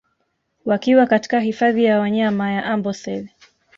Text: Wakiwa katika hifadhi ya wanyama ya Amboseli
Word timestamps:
Wakiwa 0.65 1.07
katika 1.07 1.39
hifadhi 1.39 1.83
ya 1.83 1.99
wanyama 1.99 2.51
ya 2.51 2.65
Amboseli 2.65 3.29